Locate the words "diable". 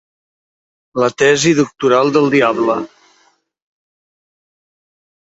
2.37-2.81